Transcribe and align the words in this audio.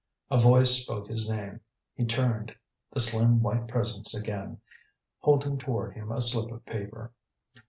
A 0.31 0.39
voice 0.39 0.81
spoke 0.81 1.07
his 1.09 1.29
name. 1.29 1.59
He 1.93 2.05
turned. 2.05 2.55
The 2.91 2.99
slim 2.99 3.43
white 3.43 3.67
presence 3.67 4.19
again, 4.19 4.59
holding 5.19 5.59
toward 5.59 5.93
him 5.93 6.11
a 6.11 6.19
slip 6.21 6.51
of 6.51 6.65
paper. 6.65 7.13